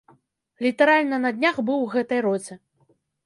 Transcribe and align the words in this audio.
Літаральна 0.65 1.19
на 1.27 1.31
днях 1.37 1.59
быў 1.69 1.79
у 1.89 1.91
гэтай 1.97 2.19
роце. 2.29 2.59